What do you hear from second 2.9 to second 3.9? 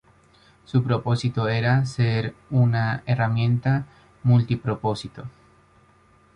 herramienta